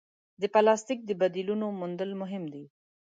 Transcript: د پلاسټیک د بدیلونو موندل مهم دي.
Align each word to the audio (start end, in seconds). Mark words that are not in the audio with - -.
د 0.41 0.43
پلاسټیک 0.53 0.99
د 1.05 1.11
بدیلونو 1.21 1.65
موندل 1.79 2.11
مهم 2.21 2.43
دي. 2.53 2.63